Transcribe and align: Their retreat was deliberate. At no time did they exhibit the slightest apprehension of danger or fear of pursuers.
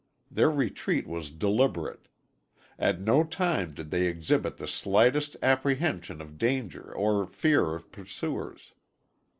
Their 0.31 0.49
retreat 0.49 1.05
was 1.05 1.29
deliberate. 1.29 2.07
At 2.79 2.99
no 2.99 3.23
time 3.23 3.75
did 3.75 3.91
they 3.91 4.07
exhibit 4.07 4.57
the 4.57 4.67
slightest 4.67 5.37
apprehension 5.43 6.21
of 6.21 6.39
danger 6.39 6.91
or 6.95 7.27
fear 7.27 7.75
of 7.75 7.91
pursuers. 7.91 8.73